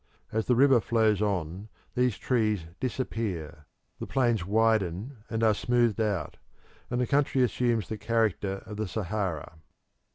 [0.31, 3.67] As the river flows on, these trees disappear;
[3.99, 6.37] the plains widen and are smoothed out,
[6.89, 9.59] and the country assumes the character of the Sahara.